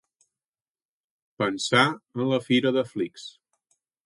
[1.43, 3.33] Pensar en la fira de Flix.